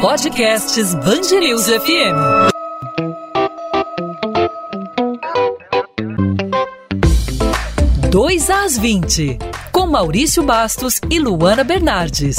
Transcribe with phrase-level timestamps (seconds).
[0.00, 2.52] Podcasts Bangerils FM.
[8.10, 9.38] Dois às 20,
[9.72, 12.36] com Maurício Bastos e Luana Bernardes.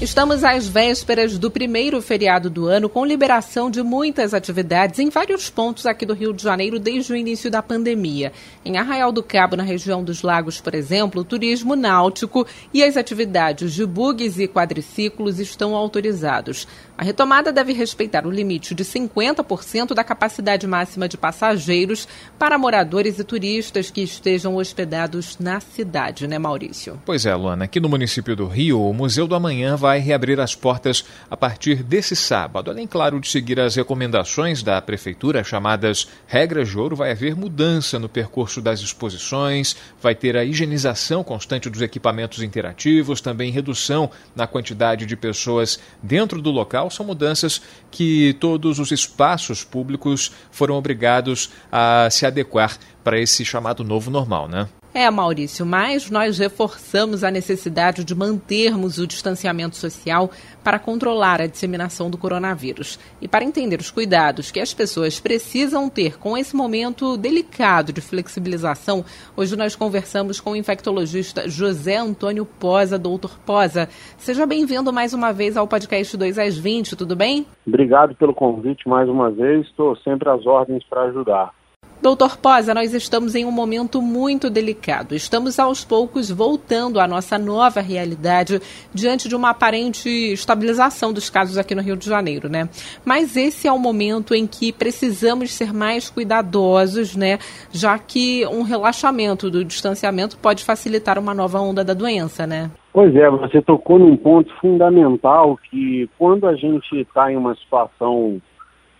[0.00, 5.50] Estamos às vésperas do primeiro feriado do ano, com liberação de muitas atividades em vários
[5.50, 8.32] pontos aqui do Rio de Janeiro desde o início da pandemia.
[8.64, 12.96] Em Arraial do Cabo, na região dos Lagos, por exemplo, o turismo náutico e as
[12.96, 16.66] atividades de bugs e quadriciclos estão autorizados.
[16.96, 23.18] A retomada deve respeitar o limite de 50% da capacidade máxima de passageiros para moradores
[23.18, 26.98] e turistas que estejam hospedados na cidade, né, Maurício?
[27.04, 27.64] Pois é, Luana.
[27.64, 31.82] Aqui no município do Rio, o Museu do Amanhã vai reabrir as portas a partir
[31.82, 32.70] desse sábado.
[32.70, 37.98] Além, claro, de seguir as recomendações da Prefeitura, chamadas regras de ouro, vai haver mudança
[37.98, 44.46] no percurso das exposições, vai ter a higienização constante dos equipamentos interativos, também redução na
[44.46, 47.60] quantidade de pessoas dentro do local são mudanças
[47.90, 54.48] que todos os espaços públicos foram obrigados a se adequar para esse chamado novo normal,
[54.48, 54.68] né?
[54.92, 60.30] É, Maurício, mas nós reforçamos a necessidade de mantermos o distanciamento social
[60.64, 65.88] para controlar a disseminação do coronavírus e para entender os cuidados que as pessoas precisam
[65.88, 69.04] ter com esse momento delicado de flexibilização.
[69.36, 73.88] Hoje nós conversamos com o infectologista José Antônio Posa, doutor Posa.
[74.18, 77.46] Seja bem-vindo mais uma vez ao podcast 2 às 20, tudo bem?
[77.64, 81.59] Obrigado pelo convite mais uma vez, estou sempre às ordens para ajudar.
[82.02, 85.14] Doutor Posa, nós estamos em um momento muito delicado.
[85.14, 88.58] Estamos aos poucos voltando à nossa nova realidade
[88.94, 92.70] diante de uma aparente estabilização dos casos aqui no Rio de Janeiro, né?
[93.04, 97.38] Mas esse é o momento em que precisamos ser mais cuidadosos, né?
[97.70, 102.70] Já que um relaxamento do distanciamento pode facilitar uma nova onda da doença, né?
[102.94, 108.40] Pois é, você tocou num ponto fundamental que quando a gente está em uma situação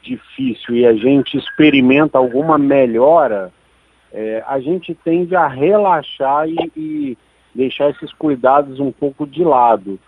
[0.03, 3.53] difícil e a gente experimenta alguma melhora,
[4.13, 7.19] é, a gente tende a relaxar e, e,
[7.55, 9.99] deixar esses cuidados um pouco de lado.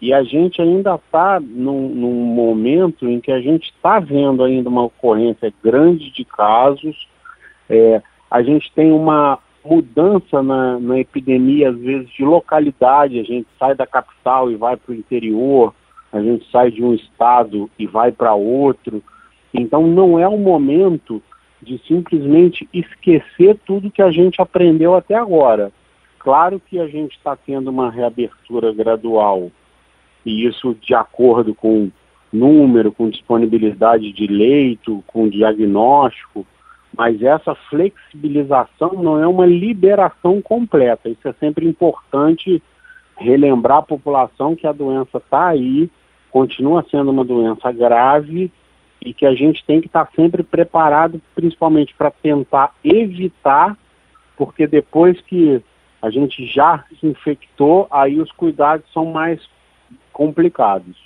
[0.00, 4.68] E a gente ainda está num, num, momento em que a gente está vendo ainda
[4.68, 7.06] uma ocorrência grande de casos,
[7.68, 8.00] é,
[8.30, 13.74] a gente tem uma mudança na, na epidemia, às vezes, de localidade, a gente sai
[13.74, 15.74] da capital e vai para o interior,
[16.12, 19.02] a gente sai de um estado e vai para outro.
[19.52, 21.22] Então não é o momento
[21.62, 25.72] de simplesmente esquecer tudo que a gente aprendeu até agora.
[26.18, 29.50] Claro que a gente está tendo uma reabertura gradual,
[30.24, 31.90] e isso de acordo com
[32.32, 36.46] número, com disponibilidade de leito, com diagnóstico,
[36.96, 41.08] mas essa flexibilização não é uma liberação completa.
[41.08, 42.62] Isso é sempre importante
[43.16, 45.90] relembrar a população que a doença está aí,
[46.30, 48.50] continua sendo uma doença grave
[49.00, 53.76] e que a gente tem que estar tá sempre preparado, principalmente para tentar evitar,
[54.36, 55.62] porque depois que
[56.02, 59.40] a gente já se infectou, aí os cuidados são mais
[60.12, 60.96] complicados.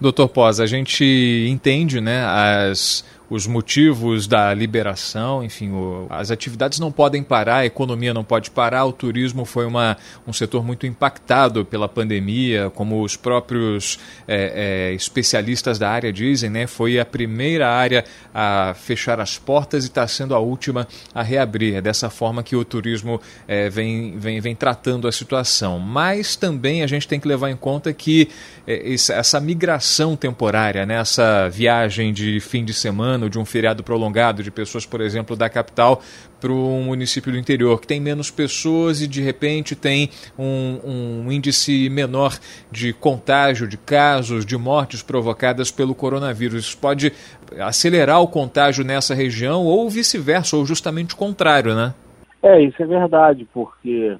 [0.00, 1.04] Doutor Pós, a gente
[1.48, 7.66] entende né, as os motivos da liberação, enfim, o, as atividades não podem parar, a
[7.66, 13.02] economia não pode parar, o turismo foi uma, um setor muito impactado pela pandemia, como
[13.02, 13.98] os próprios
[14.28, 18.04] é, é, especialistas da área dizem, né, foi a primeira área
[18.34, 21.76] a fechar as portas e está sendo a última a reabrir.
[21.76, 25.78] É dessa forma que o turismo é, vem, vem, vem tratando a situação.
[25.78, 28.28] Mas também a gente tem que levar em conta que
[28.66, 33.82] é, essa migração temporária, né, essa viagem de fim de semana, ano de um feriado
[33.82, 36.02] prolongado de pessoas, por exemplo, da capital
[36.40, 41.32] para um município do interior, que tem menos pessoas e de repente tem um, um
[41.32, 42.36] índice menor
[42.70, 46.64] de contágio, de casos, de mortes provocadas pelo coronavírus.
[46.64, 47.12] Isso pode
[47.60, 51.94] acelerar o contágio nessa região ou vice-versa, ou justamente o contrário, né?
[52.42, 54.16] É, isso é verdade, porque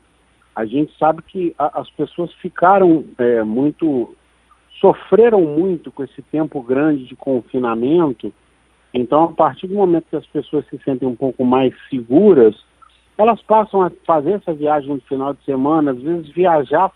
[0.54, 4.14] a gente sabe que a, as pessoas ficaram é, muito.
[4.80, 8.32] sofreram muito com esse tempo grande de confinamento
[8.94, 12.54] então, a partir do momento que as pessoas se sentem um pouco mais seguras,
[13.16, 16.92] elas passam a fazer essa viagem no final de semana, às vezes viajar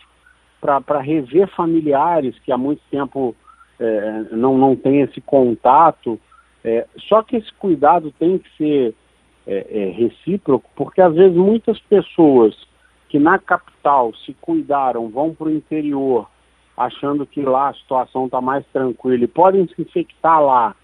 [0.61, 3.35] para rever familiares que há muito tempo
[3.79, 6.21] é, não, não tem esse contato.
[6.65, 8.95] É, só que esse cuidado tem que ser
[9.47, 12.57] é, é recíproco, porque às vezes muitas pessoas
[13.09, 16.29] que na capital se cuidaram vão para o interior
[16.77, 20.75] achando que lá a situação está mais tranquila e podem se infectar lá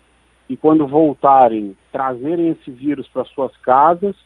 [0.49, 4.17] e quando voltarem, trazerem esse vírus para suas casas,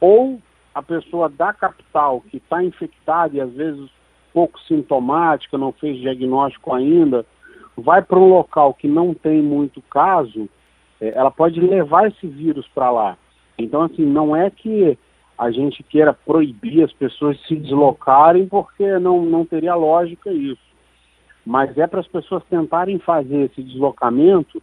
[0.00, 0.40] ou
[0.74, 3.88] a pessoa da capital que está infectada e às vezes
[4.32, 7.24] pouco sintomática, não fez diagnóstico ainda,
[7.76, 10.48] vai para um local que não tem muito caso,
[11.00, 13.16] é, ela pode levar esse vírus para lá.
[13.56, 14.98] Então, assim, não é que
[15.38, 20.62] a gente queira proibir as pessoas de se deslocarem, porque não, não teria lógica isso.
[21.44, 24.62] Mas é para as pessoas tentarem fazer esse deslocamento,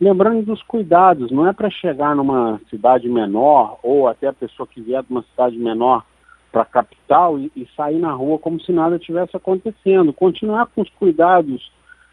[0.00, 4.80] lembrando dos cuidados, não é para chegar numa cidade menor, ou até a pessoa que
[4.80, 6.04] vier de uma cidade menor
[6.50, 10.12] para a capital e, e sair na rua como se nada tivesse acontecendo.
[10.12, 11.70] Continuar com os cuidados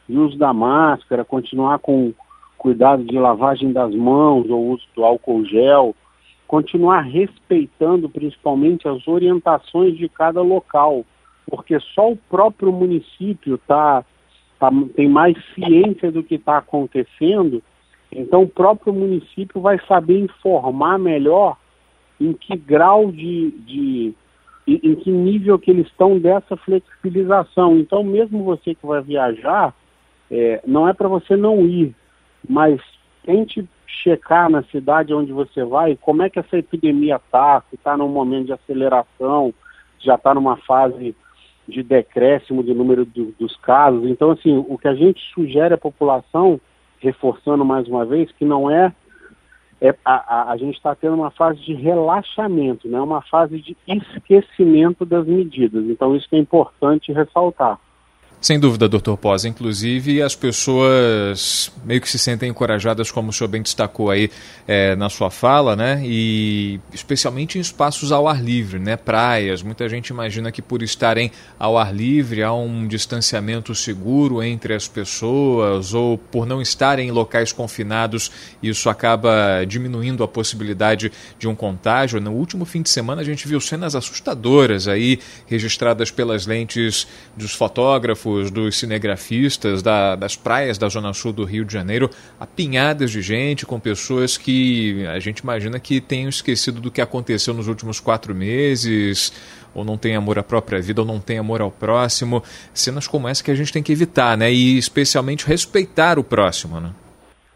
[0.08, 2.14] de uso da máscara, continuar com
[2.58, 5.96] cuidado de lavagem das mãos ou uso do álcool gel,
[6.48, 11.06] continuar respeitando principalmente as orientações de cada local,
[11.46, 14.04] porque só o próprio município tá,
[14.60, 17.62] tá tem mais ciência do que está acontecendo,
[18.18, 21.56] então o próprio município vai saber informar melhor
[22.20, 24.14] em que grau de, de
[24.68, 27.78] em, em que nível que eles estão dessa flexibilização.
[27.78, 29.74] Então, mesmo você que vai viajar,
[30.30, 31.96] é, não é para você não ir,
[32.48, 32.82] mas
[33.24, 33.68] tente
[34.04, 38.10] checar na cidade onde você vai como é que essa epidemia está, se está num
[38.10, 39.54] momento de aceleração,
[40.00, 41.16] já está numa fase
[41.68, 44.06] de decréscimo de número do, dos casos.
[44.10, 46.60] Então, assim, o que a gente sugere à população,
[47.00, 48.94] reforçando mais uma vez, que não é
[49.80, 53.00] é, a, a, a, gente está tendo uma fase de relaxamento, né?
[53.00, 55.86] uma fase de esquecimento das medidas.
[55.86, 57.80] Então, isso é importante ressaltar.
[58.40, 59.46] Sem dúvida, doutor Pós.
[59.46, 64.30] Inclusive, as pessoas meio que se sentem encorajadas, como o senhor bem destacou aí
[64.68, 66.00] é, na sua fala, né?
[66.06, 68.96] E especialmente em espaços ao ar livre, né?
[68.96, 69.64] Praias.
[69.64, 74.88] Muita gente imagina que por estarem ao ar livre há um distanciamento seguro entre as
[74.88, 78.32] pessoas, ou por não estarem em locais confinados,
[78.62, 82.22] isso acaba diminuindo a possibilidade de um contágio.
[82.22, 87.54] No último fim de semana, a gente viu cenas assustadoras aí, registradas pelas lentes dos
[87.54, 92.10] fotógrafos dos cinegrafistas da, das praias da Zona Sul do Rio de Janeiro,
[92.40, 97.54] apinhadas de gente, com pessoas que a gente imagina que tenham esquecido do que aconteceu
[97.54, 99.32] nos últimos quatro meses,
[99.74, 102.44] ou não tem amor à própria vida, ou não tem amor ao próximo.
[102.74, 104.52] Cenas como essa que a gente tem que evitar, né?
[104.52, 106.92] E especialmente respeitar o próximo, né?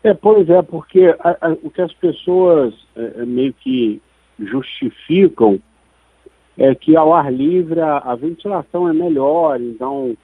[0.03, 4.01] É, pois é, porque a, a, o que as pessoas é, é meio que
[4.39, 5.59] justificam
[6.57, 10.15] é que ao ar livre a, a ventilação é melhor, então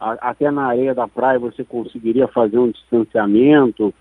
[0.00, 3.94] até na areia da praia você conseguiria fazer um distanciamento,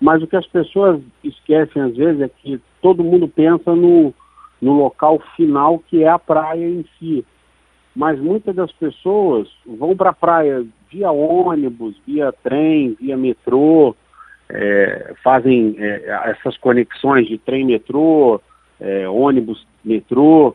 [0.00, 4.12] mas o que as pessoas esquecem às vezes é que todo mundo pensa no,
[4.60, 7.24] no local final que é a praia em si.
[7.94, 13.94] Mas muitas das pessoas vão para a praia via ônibus, via trem, via metrô,
[14.48, 18.40] é, fazem é, essas conexões de trem-metrô,
[18.80, 20.54] é, ônibus-metrô,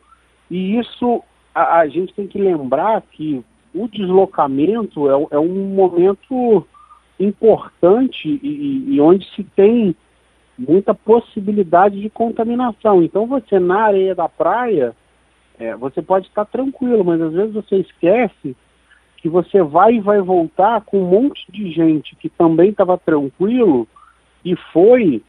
[0.50, 1.22] e isso
[1.54, 3.44] a, a gente tem que lembrar que
[3.74, 6.66] o deslocamento é, é um momento
[7.18, 9.94] importante e, e, onde se tem
[10.58, 13.02] muita possibilidade de contaminação.
[13.02, 14.94] Então você na areia da praia,
[15.58, 18.56] é, você pode estar tranquilo, mas às vezes você esquece
[19.16, 23.86] que você vai e vai voltar com um monte de gente que também estava tranquilo
[24.44, 25.22] e foi,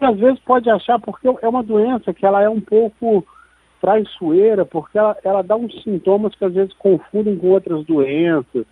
[0.00, 3.26] e às vezes pode achar, porque é uma doença que ela é um pouco
[3.80, 8.66] traiçoeira, porque ela, ela dá uns sintomas que às vezes confundem com outras doenças,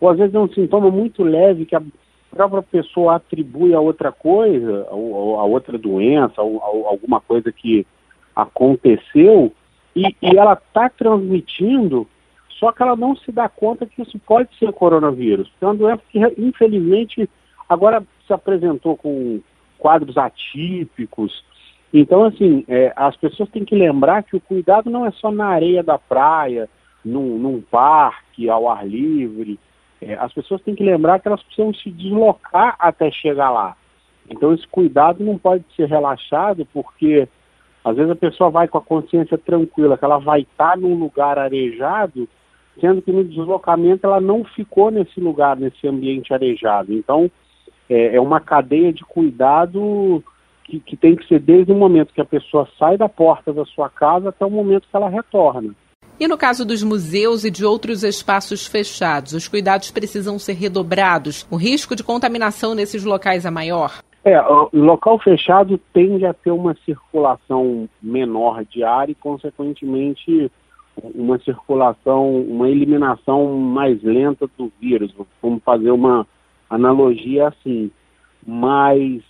[0.00, 1.82] ou às vezes é um sintoma muito leve que a
[2.30, 7.86] própria pessoa atribui a outra coisa, a, outra doença, a, alguma coisa que
[8.34, 9.52] aconteceu,
[9.94, 12.06] e, e ela está transmitindo,
[12.58, 15.50] só que ela não se dá conta que isso pode ser coronavírus.
[15.60, 17.28] É uma doença que, infelizmente,
[17.68, 19.40] agora se apresentou com
[19.78, 21.44] quadros atípicos,
[22.00, 25.46] então, assim, é, as pessoas têm que lembrar que o cuidado não é só na
[25.46, 26.68] areia da praia,
[27.04, 29.58] num, num parque, ao ar livre.
[30.00, 33.76] É, as pessoas têm que lembrar que elas precisam se deslocar até chegar lá.
[34.28, 37.28] Então, esse cuidado não pode ser relaxado, porque
[37.84, 41.38] às vezes a pessoa vai com a consciência tranquila, que ela vai estar num lugar
[41.38, 42.28] arejado,
[42.80, 46.92] sendo que no deslocamento ela não ficou nesse lugar, nesse ambiente arejado.
[46.92, 47.30] Então,
[47.88, 50.22] é, é uma cadeia de cuidado
[50.66, 53.64] que, que tem que ser desde o momento que a pessoa sai da porta da
[53.64, 55.74] sua casa até o momento que ela retorna.
[56.18, 61.46] E no caso dos museus e de outros espaços fechados, os cuidados precisam ser redobrados?
[61.50, 64.00] O risco de contaminação nesses locais é maior?
[64.24, 70.50] É, o local fechado tende a ter uma circulação menor de ar e, consequentemente,
[71.14, 75.14] uma circulação, uma eliminação mais lenta do vírus.
[75.40, 76.26] Vamos fazer uma
[76.68, 77.90] analogia assim.
[78.44, 79.22] Mas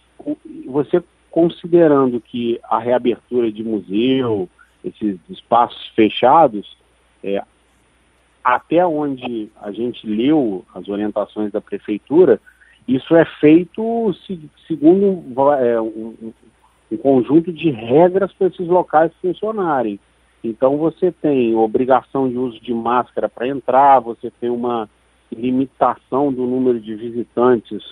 [0.66, 1.02] você
[1.37, 4.49] considerando que a reabertura de museu,
[4.83, 6.78] esses espaços fechados,
[7.23, 7.45] é,
[8.43, 12.40] até onde a gente leu as orientações da prefeitura,
[12.88, 14.14] isso é feito
[14.66, 16.33] segundo é, um,
[16.90, 20.00] um, conjunto de regras para esses locais funcionarem.
[20.43, 24.88] Então você tem obrigação de uso de máscara para entrar, você tem uma
[25.31, 27.85] limitação do número de visitantes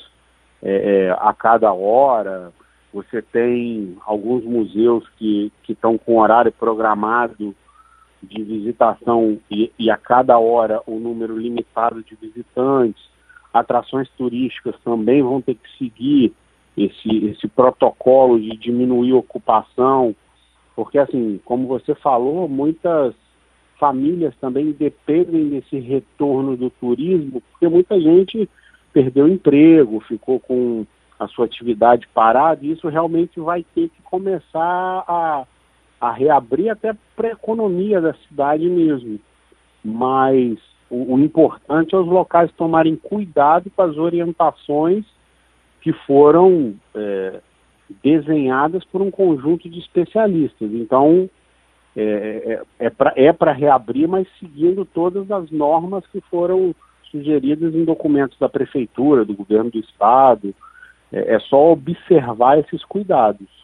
[0.63, 2.51] é, é, a cada hora,
[2.95, 7.53] você tem alguns museus que estão com horário programado
[8.23, 13.03] de visitação e, e a cada hora um número limitado de visitantes.
[13.53, 16.33] Atrações turísticas também vão ter que seguir
[16.77, 20.15] esse, esse protocolo de diminuir a ocupação,
[20.77, 23.13] porque assim, como você falou, muitas
[23.79, 28.49] famílias também dependem desse retorno do turismo, porque muita gente
[28.93, 30.87] perdeu emprego, ficou com
[31.18, 35.47] a sua atividade parada, isso realmente vai ter que começar a
[36.04, 39.18] a reabrir até para a economia da cidade mesmo.
[39.83, 40.59] Mas
[40.90, 45.04] o, o, importante é os locais tomarem cuidado com as orientações
[45.80, 47.40] que foram é,
[48.02, 50.71] desenhadas por um conjunto de especialistas.
[50.73, 51.28] Então,
[51.97, 56.75] é, é, é para é reabrir, mas seguindo todas as normas que foram
[57.11, 60.54] sugeridas em documentos da prefeitura, do governo do estado.
[61.14, 63.63] É, é só observar esses cuidados.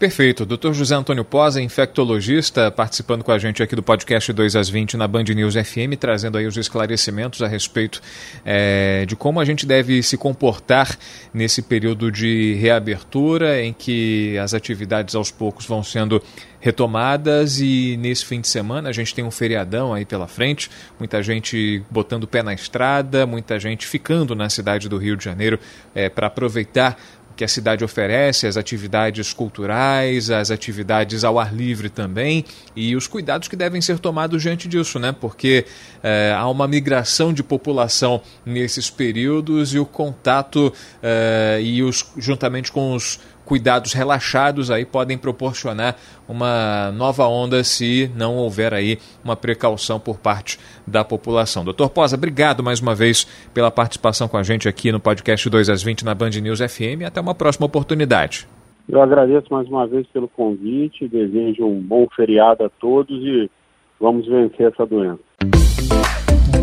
[0.00, 0.46] Perfeito.
[0.46, 0.72] Dr.
[0.72, 5.06] José Antônio Posa, infectologista, participando com a gente aqui do podcast 2 às 20 na
[5.06, 8.00] Band News FM, trazendo aí os esclarecimentos a respeito
[8.42, 10.98] é, de como a gente deve se comportar
[11.34, 16.22] nesse período de reabertura, em que as atividades aos poucos vão sendo
[16.60, 21.22] retomadas e nesse fim de semana a gente tem um feriadão aí pela frente, muita
[21.22, 25.58] gente botando o pé na estrada, muita gente ficando na cidade do Rio de Janeiro
[25.94, 26.98] é, para aproveitar
[27.40, 32.44] que a cidade oferece, as atividades culturais, as atividades ao ar livre também
[32.76, 35.10] e os cuidados que devem ser tomados diante disso, né?
[35.10, 35.64] Porque
[36.02, 40.70] é, há uma migração de população nesses períodos e o contato
[41.02, 43.18] é, e os juntamente com os
[43.50, 45.96] cuidados relaxados aí podem proporcionar
[46.28, 51.64] uma nova onda se não houver aí uma precaução por parte da população.
[51.64, 55.68] Doutor Posa, obrigado mais uma vez pela participação com a gente aqui no podcast 2
[55.68, 57.02] às 20 na Band News FM.
[57.04, 58.46] Até uma próxima oportunidade.
[58.88, 63.50] Eu agradeço mais uma vez pelo convite, desejo um bom feriado a todos e
[63.98, 65.18] vamos vencer essa doença.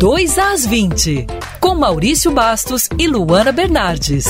[0.00, 1.26] 2 às 20,
[1.60, 4.24] com Maurício Bastos e Luana Bernardes.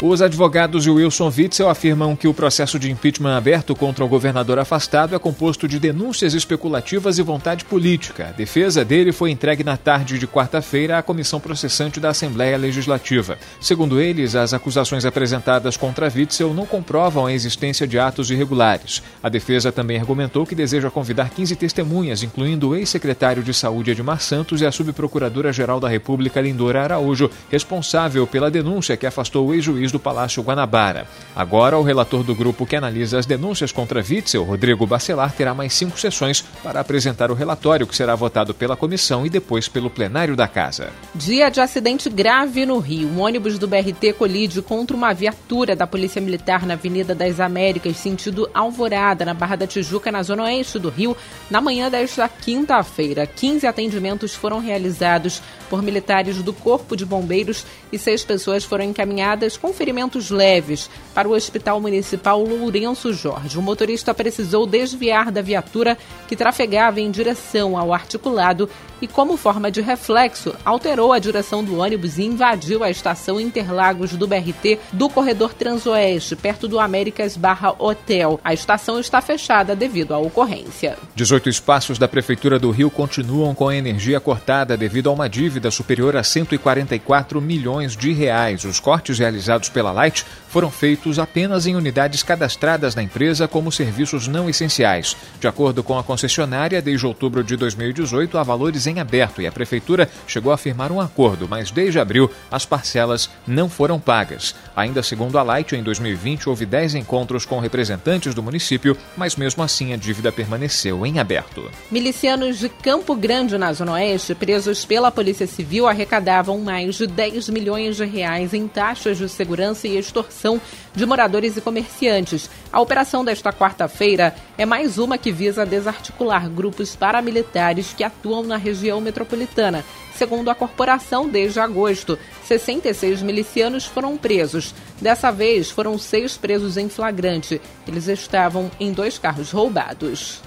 [0.00, 4.56] Os advogados de Wilson Witzel afirmam que o processo de impeachment aberto contra o governador
[4.56, 8.28] afastado é composto de denúncias especulativas e vontade política.
[8.28, 13.38] A defesa dele foi entregue na tarde de quarta-feira à comissão processante da Assembleia Legislativa.
[13.60, 19.02] Segundo eles, as acusações apresentadas contra Witzel não comprovam a existência de atos irregulares.
[19.20, 24.20] A defesa também argumentou que deseja convidar 15 testemunhas, incluindo o ex-secretário de Saúde Edmar
[24.20, 29.87] Santos e a subprocuradora-geral da República Lindora Araújo, responsável pela denúncia que afastou o ex-juiz
[29.92, 31.06] do Palácio Guanabara.
[31.34, 35.72] Agora, o relator do grupo que analisa as denúncias contra Witzel, Rodrigo Bacelar, terá mais
[35.72, 40.36] cinco sessões para apresentar o relatório que será votado pela comissão e depois pelo plenário
[40.36, 40.90] da Casa.
[41.14, 43.08] Dia de acidente grave no Rio.
[43.08, 47.96] Um ônibus do BRT colide contra uma viatura da Polícia Militar na Avenida das Américas,
[47.96, 51.16] sentido Alvorada, na Barra da Tijuca, na zona oeste do Rio,
[51.50, 53.26] na manhã desta quinta-feira.
[53.26, 59.56] 15 atendimentos foram realizados por militares do Corpo de Bombeiros e seis pessoas foram encaminhadas
[59.56, 63.56] com ferimentos leves para o Hospital Municipal Lourenço Jorge.
[63.56, 68.68] O motorista precisou desviar da viatura que trafegava em direção ao articulado
[69.00, 74.12] e, como forma de reflexo, alterou a direção do ônibus e invadiu a estação Interlagos
[74.12, 78.40] do BRT do corredor Transoeste, perto do Américas Barra Hotel.
[78.42, 80.96] A estação está fechada devido à ocorrência.
[81.14, 85.70] 18 espaços da Prefeitura do Rio continuam com a energia cortada devido a uma dívida
[85.70, 88.64] superior a 144 milhões de reais.
[88.64, 94.26] Os cortes realizados pela Light foram feitos apenas em unidades cadastradas na empresa como serviços
[94.26, 95.16] não essenciais.
[95.38, 99.52] De acordo com a concessionária, desde outubro de 2018 há valores em aberto e a
[99.52, 104.54] prefeitura chegou a firmar um acordo, mas desde abril as parcelas não foram pagas.
[104.74, 109.62] Ainda segundo a Light, em 2020 houve 10 encontros com representantes do município, mas mesmo
[109.62, 111.70] assim a dívida permaneceu em aberto.
[111.90, 117.48] Milicianos de Campo Grande, na Zona Oeste, presos pela Polícia Civil, arrecadavam mais de 10
[117.48, 120.60] milhões de reais em taxas de segurança e extorsão
[120.94, 122.50] de moradores e comerciantes.
[122.72, 128.56] A operação desta quarta-feira é mais uma que visa desarticular grupos paramilitares que atuam na
[128.56, 129.84] região região metropolitana.
[130.14, 134.74] Segundo a corporação, desde agosto, 66 milicianos foram presos.
[135.00, 137.60] Dessa vez, foram seis presos em flagrante.
[137.86, 140.40] Eles estavam em dois carros roubados.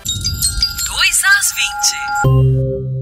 [0.87, 1.53] 2 às
[2.87, 3.00] 20.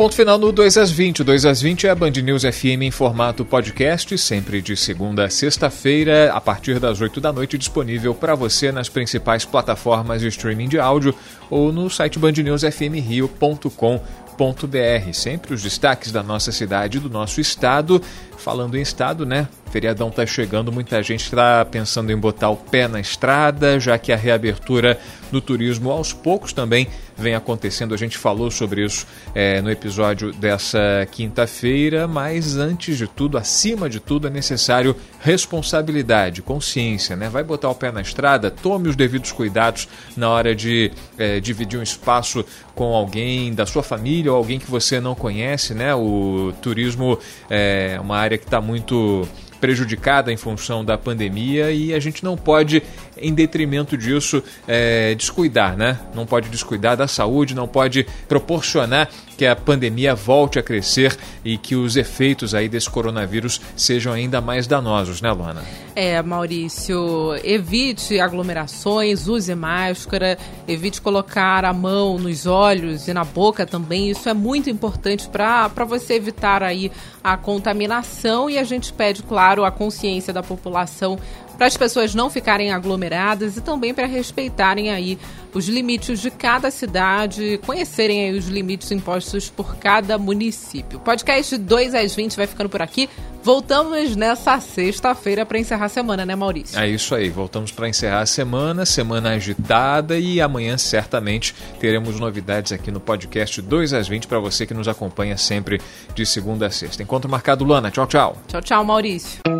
[0.00, 1.20] Ponto final no 2 às 20.
[1.20, 5.26] O 2 às 20 é a Band News FM em formato podcast, sempre de segunda
[5.26, 10.28] a sexta-feira, a partir das 8 da noite, disponível para você nas principais plataformas de
[10.28, 11.14] streaming de áudio
[11.50, 15.12] ou no site bandnewsfmrio.com.br.
[15.12, 18.00] Sempre os destaques da nossa cidade e do nosso estado.
[18.40, 19.48] Falando em estado, né?
[19.70, 24.12] Feriadão está chegando, muita gente está pensando em botar o pé na estrada, já que
[24.12, 24.98] a reabertura
[25.30, 27.94] do turismo aos poucos também vem acontecendo.
[27.94, 33.88] A gente falou sobre isso é, no episódio dessa quinta-feira, mas antes de tudo, acima
[33.88, 37.28] de tudo, é necessário responsabilidade, consciência, né?
[37.28, 41.78] Vai botar o pé na estrada, tome os devidos cuidados na hora de é, dividir
[41.78, 42.44] um espaço
[42.74, 45.94] com alguém da sua família ou alguém que você não conhece, né?
[45.94, 47.18] O turismo
[47.48, 49.26] é uma área que está muito
[49.60, 52.82] prejudicada em função da pandemia e a gente não pode,
[53.20, 55.98] em detrimento disso, é, descuidar, né?
[56.14, 59.08] Não pode descuidar da saúde, não pode proporcionar
[59.40, 64.38] que a pandemia volte a crescer e que os efeitos aí desse coronavírus sejam ainda
[64.38, 65.62] mais danosos, né, Luana?
[65.96, 70.36] É, Maurício, evite aglomerações, use máscara,
[70.68, 74.10] evite colocar a mão nos olhos e na boca também.
[74.10, 76.92] Isso é muito importante para você evitar aí
[77.24, 81.18] a contaminação e a gente pede, claro, a consciência da população
[81.60, 85.18] para as pessoas não ficarem aglomeradas e também para respeitarem aí
[85.52, 90.98] os limites de cada cidade, conhecerem aí os limites impostos por cada município.
[91.00, 93.10] Podcast 2 às 20 vai ficando por aqui.
[93.42, 96.78] Voltamos nessa sexta-feira para encerrar a semana, né, Maurício?
[96.78, 102.72] É isso aí, voltamos para encerrar a semana, semana agitada e amanhã certamente teremos novidades
[102.72, 105.78] aqui no podcast 2 às 20 para você que nos acompanha sempre
[106.14, 107.02] de segunda a sexta.
[107.02, 107.90] Encontro marcado, Luana.
[107.90, 108.38] Tchau, tchau.
[108.48, 109.59] Tchau, tchau, Maurício.